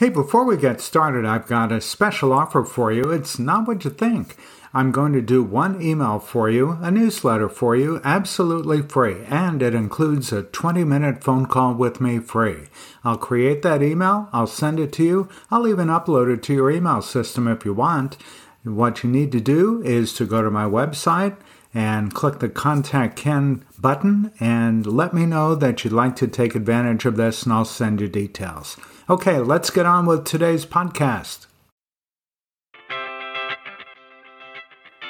Hey, 0.00 0.08
before 0.08 0.46
we 0.46 0.56
get 0.56 0.80
started, 0.80 1.26
I've 1.26 1.46
got 1.46 1.70
a 1.70 1.78
special 1.78 2.32
offer 2.32 2.64
for 2.64 2.90
you. 2.90 3.10
It's 3.10 3.38
not 3.38 3.68
what 3.68 3.84
you 3.84 3.90
think. 3.90 4.34
I'm 4.72 4.92
going 4.92 5.12
to 5.12 5.20
do 5.20 5.42
one 5.42 5.82
email 5.82 6.18
for 6.18 6.48
you, 6.48 6.78
a 6.80 6.90
newsletter 6.90 7.50
for 7.50 7.76
you, 7.76 8.00
absolutely 8.02 8.80
free, 8.80 9.22
and 9.26 9.60
it 9.60 9.74
includes 9.74 10.32
a 10.32 10.44
20 10.44 10.84
minute 10.84 11.22
phone 11.22 11.44
call 11.44 11.74
with 11.74 12.00
me 12.00 12.18
free. 12.18 12.68
I'll 13.04 13.18
create 13.18 13.60
that 13.60 13.82
email, 13.82 14.30
I'll 14.32 14.46
send 14.46 14.80
it 14.80 14.90
to 14.94 15.04
you, 15.04 15.28
I'll 15.50 15.68
even 15.68 15.88
upload 15.88 16.32
it 16.32 16.42
to 16.44 16.54
your 16.54 16.70
email 16.70 17.02
system 17.02 17.46
if 17.46 17.66
you 17.66 17.74
want. 17.74 18.16
What 18.64 19.04
you 19.04 19.10
need 19.10 19.30
to 19.32 19.40
do 19.40 19.82
is 19.82 20.14
to 20.14 20.24
go 20.24 20.40
to 20.40 20.50
my 20.50 20.64
website 20.64 21.36
and 21.72 22.14
click 22.14 22.38
the 22.38 22.48
Contact 22.48 23.16
Ken 23.16 23.64
button 23.78 24.32
and 24.40 24.86
let 24.86 25.14
me 25.14 25.26
know 25.26 25.54
that 25.54 25.84
you'd 25.84 25.92
like 25.92 26.16
to 26.16 26.26
take 26.26 26.54
advantage 26.54 27.04
of 27.04 27.16
this, 27.16 27.44
and 27.44 27.52
I'll 27.52 27.64
send 27.64 28.00
you 28.00 28.08
details. 28.08 28.76
Okay, 29.08 29.38
let's 29.38 29.70
get 29.70 29.86
on 29.86 30.06
with 30.06 30.24
today's 30.24 30.66
podcast. 30.66 31.46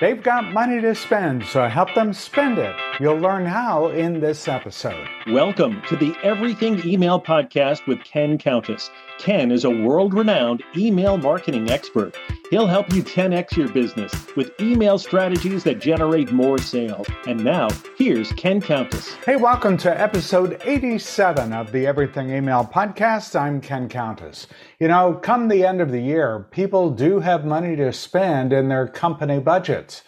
They've 0.01 0.23
got 0.23 0.51
money 0.55 0.81
to 0.81 0.95
spend, 0.95 1.45
so 1.45 1.69
help 1.69 1.95
them 1.95 2.15
spend 2.15 2.57
it. 2.57 2.75
You'll 3.01 3.19
learn 3.19 3.45
how 3.45 3.89
in 3.89 4.19
this 4.19 4.49
episode. 4.49 5.07
Welcome 5.27 5.83
to 5.89 5.97
the 5.97 6.15
Everything 6.23 6.81
Email 6.87 7.21
Podcast 7.21 7.87
with 7.87 8.03
Ken 8.03 8.39
Countess. 8.39 8.91
Ken 9.19 9.53
is 9.53 9.65
a 9.65 9.71
world 9.71 10.15
renowned 10.15 10.63
email 10.75 11.19
marketing 11.19 11.71
expert. 11.71 12.17
He'll 12.51 12.67
help 12.67 12.93
you 12.93 13.05
10x 13.05 13.57
your 13.57 13.69
business 13.69 14.13
with 14.35 14.61
email 14.61 14.99
strategies 14.99 15.63
that 15.63 15.81
generate 15.81 16.33
more 16.33 16.59
sales. 16.59 17.07
And 17.29 17.45
now, 17.45 17.69
here's 17.97 18.33
Ken 18.33 18.61
Countess. 18.61 19.15
Hey, 19.25 19.37
welcome 19.37 19.77
to 19.77 20.01
episode 20.01 20.61
87 20.65 21.53
of 21.53 21.71
the 21.71 21.87
Everything 21.87 22.29
Email 22.31 22.65
Podcast. 22.65 23.39
I'm 23.39 23.61
Ken 23.61 23.89
Countess. 23.89 24.49
You 24.81 24.89
know, 24.89 25.15
come 25.15 25.47
the 25.47 25.65
end 25.65 25.81
of 25.81 25.93
the 25.93 26.01
year, 26.01 26.49
people 26.51 26.91
do 26.91 27.21
have 27.21 27.45
money 27.45 27.77
to 27.77 27.93
spend 27.93 28.53
in 28.53 28.69
their 28.69 28.89
company 28.89 29.39
budgets. 29.39 30.03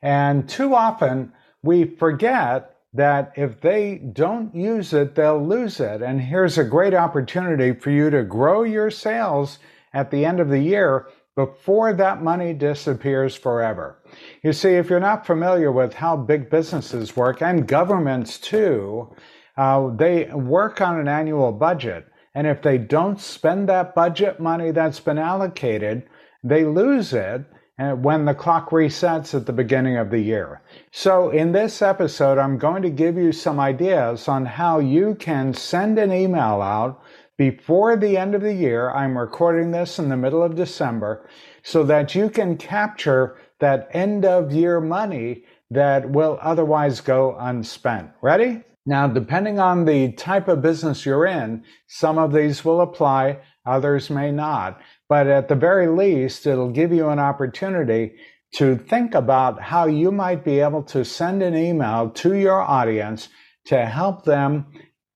And 0.00 0.48
too 0.48 0.76
often, 0.76 1.32
we 1.64 1.84
forget 1.96 2.76
that 2.94 3.32
if 3.34 3.60
they 3.60 3.96
don't 3.96 4.54
use 4.54 4.92
it, 4.92 5.16
they'll 5.16 5.44
lose 5.44 5.80
it. 5.80 6.00
And 6.00 6.20
here's 6.20 6.58
a 6.58 6.64
great 6.64 6.94
opportunity 6.94 7.72
for 7.72 7.90
you 7.90 8.08
to 8.10 8.22
grow 8.22 8.62
your 8.62 8.92
sales 8.92 9.58
at 9.92 10.12
the 10.12 10.24
end 10.24 10.38
of 10.38 10.48
the 10.48 10.60
year 10.60 11.08
before 11.38 11.92
that 11.92 12.20
money 12.20 12.52
disappears 12.52 13.36
forever. 13.36 14.02
You 14.42 14.52
see, 14.52 14.70
if 14.70 14.90
you're 14.90 14.98
not 14.98 15.24
familiar 15.24 15.70
with 15.70 15.94
how 15.94 16.16
big 16.16 16.50
businesses 16.50 17.14
work 17.14 17.40
and 17.40 17.68
governments 17.68 18.38
too, 18.38 19.14
uh, 19.56 19.94
they 19.94 20.24
work 20.34 20.80
on 20.80 20.98
an 20.98 21.06
annual 21.06 21.52
budget. 21.52 22.08
And 22.34 22.48
if 22.48 22.60
they 22.60 22.76
don't 22.76 23.20
spend 23.20 23.68
that 23.68 23.94
budget 23.94 24.40
money 24.40 24.72
that's 24.72 24.98
been 24.98 25.16
allocated, 25.16 26.08
they 26.42 26.64
lose 26.64 27.12
it 27.12 27.44
when 27.78 28.24
the 28.24 28.34
clock 28.34 28.70
resets 28.70 29.32
at 29.32 29.46
the 29.46 29.52
beginning 29.52 29.96
of 29.96 30.10
the 30.10 30.18
year. 30.18 30.60
So, 30.90 31.30
in 31.30 31.52
this 31.52 31.80
episode, 31.80 32.38
I'm 32.38 32.58
going 32.58 32.82
to 32.82 32.90
give 32.90 33.16
you 33.16 33.30
some 33.30 33.60
ideas 33.60 34.26
on 34.26 34.44
how 34.44 34.80
you 34.80 35.14
can 35.14 35.54
send 35.54 36.00
an 36.00 36.12
email 36.12 36.60
out 36.60 37.00
before 37.38 37.96
the 37.96 38.18
end 38.18 38.34
of 38.34 38.42
the 38.42 38.52
year. 38.52 38.90
I'm 38.90 39.16
recording 39.16 39.70
this 39.70 39.98
in 39.98 40.08
the 40.08 40.16
middle 40.16 40.42
of 40.42 40.56
December 40.56 41.26
so 41.62 41.84
that 41.84 42.14
you 42.14 42.28
can 42.28 42.58
capture 42.58 43.36
that 43.60 43.88
end 43.92 44.24
of 44.24 44.52
year 44.52 44.80
money 44.80 45.44
that 45.70 46.10
will 46.10 46.38
otherwise 46.42 47.00
go 47.00 47.36
unspent. 47.38 48.10
Ready? 48.20 48.62
Now, 48.84 49.06
depending 49.06 49.58
on 49.58 49.84
the 49.84 50.12
type 50.12 50.48
of 50.48 50.62
business 50.62 51.04
you're 51.06 51.26
in, 51.26 51.62
some 51.86 52.18
of 52.18 52.32
these 52.32 52.64
will 52.64 52.80
apply, 52.80 53.38
others 53.66 54.10
may 54.10 54.32
not. 54.32 54.80
But 55.08 55.26
at 55.26 55.48
the 55.48 55.54
very 55.54 55.88
least, 55.88 56.46
it'll 56.46 56.70
give 56.70 56.92
you 56.92 57.08
an 57.08 57.18
opportunity 57.18 58.14
to 58.54 58.76
think 58.76 59.14
about 59.14 59.60
how 59.60 59.86
you 59.86 60.10
might 60.10 60.42
be 60.42 60.60
able 60.60 60.82
to 60.84 61.04
send 61.04 61.42
an 61.42 61.54
email 61.54 62.08
to 62.10 62.34
your 62.34 62.62
audience 62.62 63.28
to 63.66 63.84
help 63.84 64.24
them 64.24 64.66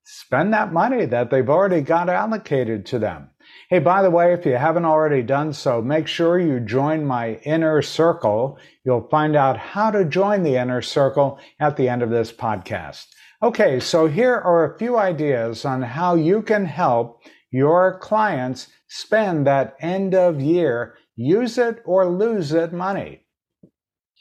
spend 0.04 0.52
that 0.52 0.72
money 0.72 1.04
that 1.06 1.30
they've 1.30 1.48
already 1.48 1.80
got 1.80 2.08
allocated 2.08 2.84
to 2.86 2.98
them. 2.98 3.30
Hey, 3.68 3.78
by 3.78 4.02
the 4.02 4.10
way, 4.10 4.32
if 4.32 4.44
you 4.44 4.56
haven't 4.56 4.84
already 4.84 5.22
done 5.22 5.52
so, 5.52 5.80
make 5.80 6.06
sure 6.06 6.38
you 6.38 6.60
join 6.60 7.04
my 7.04 7.34
inner 7.44 7.82
circle. 7.82 8.58
You'll 8.84 9.08
find 9.10 9.36
out 9.36 9.56
how 9.56 9.90
to 9.90 10.04
join 10.04 10.42
the 10.42 10.56
inner 10.56 10.82
circle 10.82 11.38
at 11.58 11.76
the 11.76 11.88
end 11.88 12.02
of 12.02 12.10
this 12.10 12.32
podcast. 12.32 13.06
Okay, 13.42 13.80
so 13.80 14.06
here 14.06 14.36
are 14.36 14.64
a 14.64 14.78
few 14.78 14.96
ideas 14.96 15.64
on 15.64 15.82
how 15.82 16.14
you 16.14 16.42
can 16.42 16.64
help 16.64 17.22
your 17.50 17.98
clients 17.98 18.68
spend 18.88 19.46
that 19.46 19.76
end 19.80 20.14
of 20.14 20.40
year, 20.40 20.94
use 21.16 21.58
it 21.58 21.82
or 21.84 22.06
lose 22.06 22.52
it 22.52 22.72
money. 22.72 23.26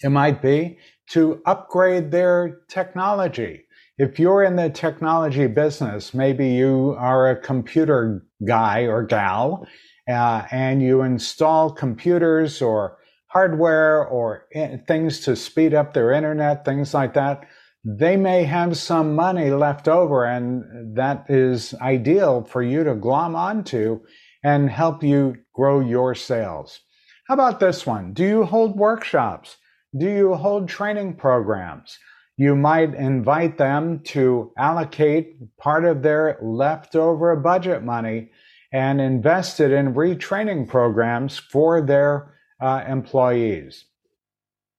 It 0.03 0.09
might 0.09 0.41
be 0.41 0.79
to 1.11 1.41
upgrade 1.45 2.11
their 2.11 2.61
technology. 2.69 3.65
If 4.01 4.17
you're 4.17 4.41
in 4.41 4.55
the 4.55 4.71
technology 4.71 5.45
business, 5.45 6.11
maybe 6.11 6.47
you 6.47 6.95
are 6.97 7.29
a 7.29 7.39
computer 7.39 8.25
guy 8.43 8.87
or 8.87 9.03
gal, 9.03 9.67
uh, 10.09 10.41
and 10.49 10.81
you 10.81 11.03
install 11.03 11.69
computers 11.69 12.63
or 12.63 12.97
hardware 13.27 14.03
or 14.03 14.47
things 14.87 15.19
to 15.19 15.35
speed 15.35 15.75
up 15.75 15.93
their 15.93 16.13
internet, 16.13 16.65
things 16.65 16.95
like 16.95 17.13
that. 17.13 17.43
They 17.85 18.17
may 18.17 18.43
have 18.43 18.75
some 18.75 19.13
money 19.13 19.51
left 19.51 19.87
over, 19.87 20.25
and 20.25 20.97
that 20.97 21.25
is 21.29 21.75
ideal 21.75 22.43
for 22.43 22.63
you 22.63 22.83
to 22.83 22.95
glom 22.95 23.35
onto 23.35 23.99
and 24.43 24.67
help 24.67 25.03
you 25.03 25.35
grow 25.53 25.79
your 25.79 26.15
sales. 26.15 26.79
How 27.27 27.35
about 27.35 27.59
this 27.59 27.85
one? 27.85 28.13
Do 28.13 28.25
you 28.25 28.45
hold 28.45 28.77
workshops? 28.77 29.57
Do 29.95 30.09
you 30.09 30.33
hold 30.33 30.67
training 30.67 31.17
programs? 31.17 31.99
You 32.37 32.55
might 32.55 32.95
invite 32.95 33.57
them 33.57 34.01
to 34.05 34.51
allocate 34.57 35.57
part 35.57 35.85
of 35.85 36.01
their 36.01 36.37
leftover 36.41 37.35
budget 37.35 37.83
money 37.83 38.31
and 38.71 39.01
invest 39.01 39.59
it 39.59 39.71
in 39.71 39.93
retraining 39.93 40.67
programs 40.67 41.37
for 41.37 41.81
their 41.81 42.33
uh, 42.61 42.83
employees. 42.87 43.85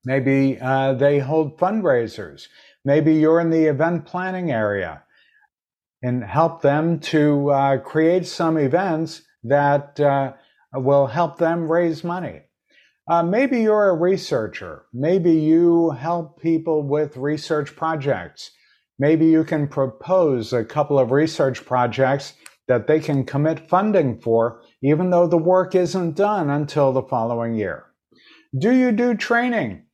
Maybe 0.05 0.59
uh, 0.61 0.95
they 0.95 1.19
hold 1.19 1.59
fundraisers. 1.59 2.49
Maybe 2.85 3.15
you're 3.15 3.41
in 3.41 3.51
the 3.51 3.67
event 3.67 4.07
planning 4.07 4.51
area 4.51 5.03
and 6.03 6.25
help 6.25 6.63
them 6.63 6.99
to 6.99 7.51
uh, 7.51 7.79
create 7.79 8.27
some 8.27 8.59
events 8.59 9.23
that 9.45 10.01
uh, 10.01 10.33
will 10.75 11.07
help 11.07 11.39
them 11.39 11.71
raise 11.71 12.03
money. 12.03 12.41
Uh, 13.09 13.23
maybe 13.23 13.61
you're 13.63 13.91
a 13.91 13.97
researcher. 13.97 14.85
Maybe 14.93 15.33
you 15.33 15.91
help 15.91 16.41
people 16.41 16.83
with 16.83 17.17
research 17.17 17.75
projects. 17.75 18.53
Maybe 18.99 19.27
you 19.27 19.43
can 19.43 19.67
propose 19.67 20.53
a 20.53 20.65
couple 20.65 20.99
of 20.99 21.11
research 21.11 21.65
projects 21.65 22.35
that 22.69 22.87
they 22.87 23.01
can 23.01 23.25
commit 23.25 23.69
funding 23.69 24.21
for, 24.21 24.63
even 24.83 25.11
though 25.11 25.27
the 25.27 25.37
work 25.37 25.75
isn't 25.75 26.15
done 26.15 26.49
until 26.49 26.93
the 26.93 27.03
following 27.03 27.55
year. 27.55 27.87
Do 28.57 28.73
you 28.73 28.93
do 28.93 29.17
training? 29.17 29.87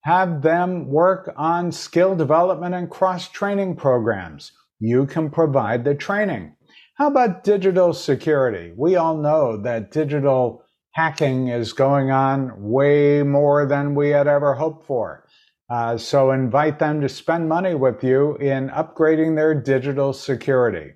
Have 0.00 0.42
them 0.42 0.88
work 0.88 1.32
on 1.36 1.70
skill 1.70 2.16
development 2.16 2.74
and 2.74 2.90
cross 2.90 3.28
training 3.28 3.76
programs. 3.76 4.50
You 4.80 5.06
can 5.06 5.30
provide 5.30 5.84
the 5.84 5.94
training. 5.94 6.56
How 6.96 7.06
about 7.06 7.44
digital 7.44 7.92
security? 7.92 8.72
We 8.76 8.96
all 8.96 9.16
know 9.16 9.56
that 9.62 9.92
digital 9.92 10.64
hacking 10.92 11.48
is 11.48 11.72
going 11.72 12.10
on 12.10 12.52
way 12.56 13.22
more 13.22 13.66
than 13.66 13.94
we 13.94 14.10
had 14.10 14.26
ever 14.26 14.54
hoped 14.54 14.86
for. 14.86 15.26
Uh, 15.70 15.96
so 15.96 16.30
invite 16.30 16.78
them 16.78 17.00
to 17.00 17.08
spend 17.08 17.48
money 17.48 17.74
with 17.74 18.04
you 18.04 18.36
in 18.36 18.68
upgrading 18.68 19.36
their 19.36 19.54
digital 19.54 20.12
security. 20.12 20.92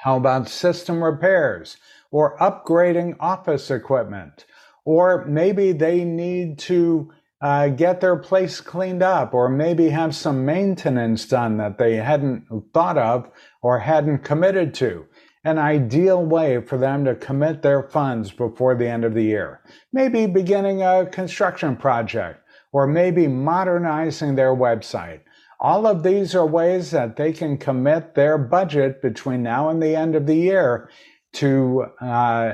How 0.00 0.16
about 0.16 0.48
system 0.48 1.02
repairs 1.02 1.76
or 2.10 2.36
upgrading 2.38 3.16
office 3.20 3.70
equipment? 3.70 4.46
Or 4.84 5.24
maybe 5.26 5.72
they 5.72 6.04
need 6.04 6.58
to 6.60 7.12
uh, 7.40 7.68
get 7.68 8.00
their 8.00 8.16
place 8.16 8.60
cleaned 8.60 9.02
up 9.02 9.32
or 9.32 9.48
maybe 9.48 9.90
have 9.90 10.14
some 10.14 10.44
maintenance 10.44 11.26
done 11.26 11.56
that 11.58 11.78
they 11.78 11.96
hadn't 11.96 12.46
thought 12.74 12.98
of 12.98 13.30
or 13.62 13.78
hadn't 13.78 14.24
committed 14.24 14.74
to. 14.74 15.06
An 15.48 15.56
ideal 15.56 16.22
way 16.22 16.60
for 16.60 16.76
them 16.76 17.06
to 17.06 17.14
commit 17.14 17.62
their 17.62 17.82
funds 17.82 18.30
before 18.30 18.74
the 18.74 18.86
end 18.86 19.02
of 19.02 19.14
the 19.14 19.22
year. 19.24 19.62
Maybe 19.94 20.26
beginning 20.26 20.82
a 20.82 21.06
construction 21.06 21.74
project 21.74 22.44
or 22.70 22.86
maybe 22.86 23.26
modernizing 23.28 24.34
their 24.34 24.54
website. 24.54 25.20
All 25.58 25.86
of 25.86 26.02
these 26.02 26.34
are 26.34 26.46
ways 26.46 26.90
that 26.90 27.16
they 27.16 27.32
can 27.32 27.56
commit 27.56 28.14
their 28.14 28.36
budget 28.36 29.00
between 29.00 29.42
now 29.42 29.70
and 29.70 29.82
the 29.82 29.96
end 29.96 30.14
of 30.14 30.26
the 30.26 30.36
year 30.36 30.90
to 31.36 31.86
uh, 31.98 32.52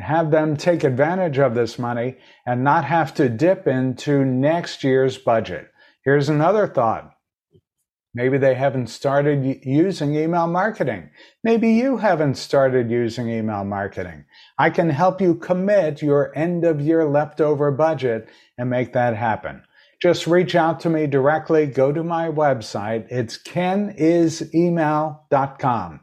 have 0.00 0.30
them 0.30 0.56
take 0.56 0.84
advantage 0.84 1.38
of 1.38 1.56
this 1.56 1.76
money 1.76 2.18
and 2.46 2.62
not 2.62 2.84
have 2.84 3.12
to 3.14 3.28
dip 3.28 3.66
into 3.66 4.24
next 4.24 4.84
year's 4.84 5.18
budget. 5.18 5.72
Here's 6.04 6.28
another 6.28 6.68
thought. 6.68 7.10
Maybe 8.18 8.36
they 8.36 8.54
haven't 8.56 8.88
started 8.88 9.64
using 9.64 10.16
email 10.16 10.48
marketing. 10.48 11.10
Maybe 11.44 11.70
you 11.70 11.98
haven't 11.98 12.34
started 12.34 12.90
using 12.90 13.28
email 13.28 13.62
marketing. 13.62 14.24
I 14.58 14.70
can 14.70 14.90
help 14.90 15.20
you 15.20 15.36
commit 15.36 16.02
your 16.02 16.36
end 16.36 16.64
of 16.64 16.80
year 16.80 17.04
leftover 17.04 17.70
budget 17.70 18.28
and 18.58 18.68
make 18.68 18.92
that 18.94 19.14
happen. 19.14 19.62
Just 20.02 20.26
reach 20.26 20.56
out 20.56 20.80
to 20.80 20.90
me 20.90 21.06
directly. 21.06 21.66
Go 21.66 21.92
to 21.92 22.02
my 22.02 22.28
website. 22.28 23.06
It's 23.08 23.40
kenisemail.com. 23.40 26.00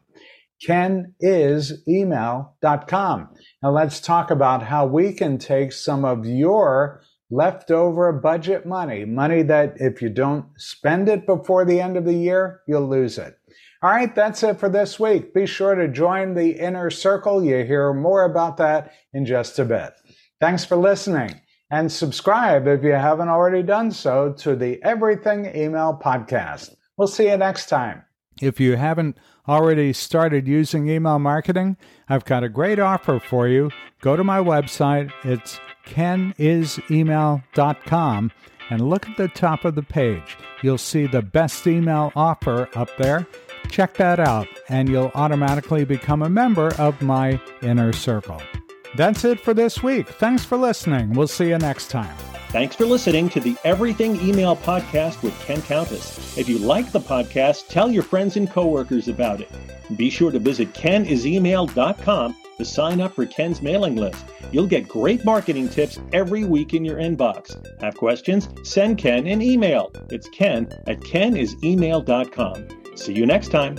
Kenisemail.com. 0.66 3.30
Now 3.62 3.72
let's 3.72 4.00
talk 4.00 4.32
about 4.32 4.64
how 4.64 4.86
we 4.86 5.12
can 5.12 5.38
take 5.38 5.74
some 5.74 6.06
of 6.06 6.26
your 6.26 7.02
leftover 7.30 8.12
budget 8.12 8.66
money, 8.66 9.06
money 9.06 9.42
that 9.44 9.76
if 9.78 10.02
you 10.02 10.10
don't 10.10 10.46
spend 10.58 11.10
it 11.10 11.26
before 11.26 11.66
the 11.66 11.82
end 11.82 11.98
of 11.98 12.06
the 12.06 12.14
year, 12.14 12.62
you'll 12.68 12.88
lose 12.88 13.18
it. 13.18 13.38
All 13.82 13.92
right, 13.92 14.16
that's 14.16 14.42
it 14.44 14.60
for 14.60 14.70
this 14.70 15.00
week. 15.00 15.34
Be 15.34 15.46
sure 15.46 15.76
to 15.76 15.88
join 15.88 16.34
the 16.34 16.52
inner 16.52 16.90
circle. 16.90 17.44
You 17.44 17.64
hear 17.64 17.94
more 17.94 18.24
about 18.24 18.58
that 18.58 18.94
in 19.14 19.26
just 19.26 19.60
a 19.60 19.66
bit. 19.66 19.94
Thanks 20.40 20.66
for 20.66 20.76
listening 20.76 21.42
and 21.70 21.92
subscribe 21.92 22.68
if 22.68 22.84
you 22.84 22.94
haven't 22.94 23.30
already 23.30 23.64
done 23.64 23.92
so 23.92 24.34
to 24.34 24.56
the 24.56 24.82
Everything 24.84 25.46
Email 25.56 26.00
Podcast. 26.04 26.76
We'll 26.98 27.08
see 27.08 27.30
you 27.30 27.38
next 27.38 27.68
time. 27.68 28.05
If 28.42 28.60
you 28.60 28.76
haven't 28.76 29.18
already 29.48 29.94
started 29.94 30.48
using 30.48 30.90
email 30.90 31.20
marketing, 31.20 31.78
I've 32.10 32.26
got 32.26 32.44
a 32.44 32.50
great 32.50 32.80
offer 32.80 33.20
for 33.20 33.48
you. 33.48 33.70
Go 34.02 34.16
to 34.16 34.24
my 34.24 34.40
website. 34.40 35.12
It's 35.24 35.60
kenisemail.com 35.86 38.32
and 38.70 38.90
look 38.90 39.08
at 39.08 39.18
the 39.18 39.28
top 39.28 39.66
of 39.66 39.76
the 39.76 39.84
page. 39.84 40.38
You'll 40.62 40.78
see 40.78 41.08
the 41.08 41.22
best 41.22 41.68
email 41.68 42.12
offer 42.16 42.70
up 42.76 42.90
there. 42.98 43.28
Check 43.70 43.96
that 43.96 44.20
out, 44.20 44.48
and 44.70 44.90
you'll 44.90 45.12
automatically 45.16 45.86
become 45.86 46.22
a 46.22 46.30
member 46.30 46.74
of 46.76 47.02
my 47.02 47.40
inner 47.62 47.94
circle. 47.94 48.42
That's 48.96 49.26
it 49.26 49.40
for 49.40 49.54
this 49.54 49.84
week. 49.84 50.08
Thanks 50.08 50.46
for 50.46 50.58
listening. 50.58 51.14
We'll 51.14 51.28
see 51.28 51.50
you 51.50 51.58
next 51.58 51.90
time. 51.90 52.35
Thanks 52.56 52.74
for 52.74 52.86
listening 52.86 53.28
to 53.32 53.42
the 53.42 53.58
Everything 53.66 54.16
Email 54.22 54.56
Podcast 54.56 55.22
with 55.22 55.38
Ken 55.42 55.62
Countess. 55.62 56.38
If 56.38 56.48
you 56.48 56.58
like 56.58 56.90
the 56.90 57.02
podcast, 57.02 57.68
tell 57.68 57.92
your 57.92 58.02
friends 58.02 58.38
and 58.38 58.50
coworkers 58.50 59.10
about 59.10 59.42
it. 59.42 59.52
Be 59.98 60.10
sure 60.10 60.32
to 60.32 60.40
visit 60.40 60.72
kenisemail.com 60.72 62.36
to 62.58 62.64
sign 62.64 63.02
up 63.02 63.14
for 63.14 63.26
Ken's 63.26 63.62
mailing 63.62 63.98
list. 63.98 64.24
You'll 64.54 64.68
get 64.68 64.88
great 64.88 65.26
marketing 65.26 65.68
tips 65.68 66.00
every 66.14 66.46
week 66.46 66.74
in 66.74 66.86
your 66.86 66.96
inbox. 66.96 67.62
Have 67.82 67.98
questions? 67.98 68.48
Send 68.64 69.00
Ken 69.00 69.28
an 69.28 69.42
email. 69.42 69.92
It's 70.10 70.30
ken 70.30 70.70
at 70.88 71.02
kenisemail.com. 71.02 72.68
See 72.96 73.14
you 73.14 73.26
next 73.26 73.50
time. 73.50 73.76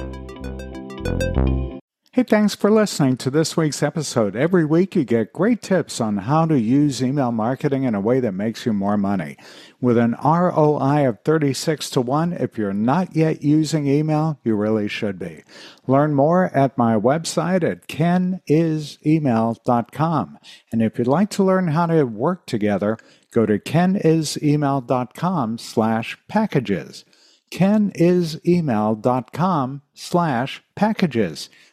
Hey, 2.16 2.22
thanks 2.22 2.54
for 2.54 2.70
listening 2.70 3.18
to 3.18 3.28
this 3.28 3.58
week's 3.58 3.82
episode. 3.82 4.34
Every 4.34 4.64
week 4.64 4.96
you 4.96 5.04
get 5.04 5.34
great 5.34 5.60
tips 5.60 6.00
on 6.00 6.16
how 6.16 6.46
to 6.46 6.58
use 6.58 7.02
email 7.02 7.30
marketing 7.30 7.84
in 7.84 7.94
a 7.94 8.00
way 8.00 8.20
that 8.20 8.32
makes 8.32 8.64
you 8.64 8.72
more 8.72 8.96
money. 8.96 9.36
With 9.82 9.98
an 9.98 10.16
ROI 10.24 11.06
of 11.06 11.18
36 11.26 11.90
to 11.90 12.00
1, 12.00 12.32
if 12.32 12.56
you're 12.56 12.72
not 12.72 13.14
yet 13.14 13.42
using 13.42 13.86
email, 13.86 14.40
you 14.44 14.56
really 14.56 14.88
should 14.88 15.18
be. 15.18 15.42
Learn 15.86 16.14
more 16.14 16.46
at 16.56 16.78
my 16.78 16.94
website 16.94 17.62
at 17.62 17.86
kenisemail.com. 17.86 20.38
And 20.72 20.80
if 20.80 20.98
you'd 20.98 21.06
like 21.06 21.28
to 21.28 21.44
learn 21.44 21.68
how 21.68 21.84
to 21.84 22.04
work 22.04 22.46
together, 22.46 22.96
go 23.30 23.44
to 23.44 23.58
kenisemail.com 23.58 25.58
slash 25.58 26.16
packages 26.28 27.04
kenisemail.com 27.50 29.82
slash 29.94 30.62
packages. 30.74 31.48